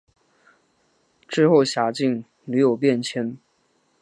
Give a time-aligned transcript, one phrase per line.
[1.27, 3.37] 之后辖境屡有变迁。